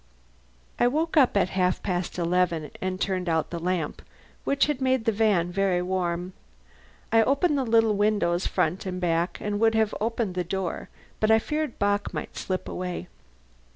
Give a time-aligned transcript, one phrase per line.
[0.79, 4.01] I woke up at half past eleven and turned out the lamp,
[4.45, 6.33] which had made the van very warm.
[7.11, 11.29] I opened the little windows front and back, and would have opened the door, but
[11.29, 13.09] I feared Bock might slip away.